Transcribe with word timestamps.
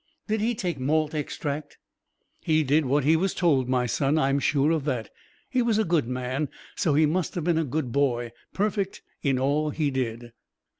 "Did 0.27 0.41
He 0.41 0.55
take 0.55 0.79
malt 0.79 1.13
extract?" 1.13 1.77
"He 2.39 2.63
did 2.63 2.87
what 2.87 3.03
He 3.03 3.15
was 3.15 3.35
told, 3.35 3.69
my 3.69 3.85
son 3.85 4.17
I 4.17 4.29
am 4.29 4.39
sure 4.39 4.71
of 4.71 4.83
that. 4.85 5.11
He 5.47 5.61
was 5.61 5.77
a 5.77 5.85
good 5.85 6.07
man, 6.07 6.49
so 6.75 6.95
He 6.95 7.05
must 7.05 7.35
have 7.35 7.43
been 7.43 7.59
a 7.59 7.63
good 7.63 7.91
boy 7.91 8.31
perfect 8.51 9.03
in 9.21 9.37
all 9.37 9.69
He 9.69 9.91
did." 9.91 10.33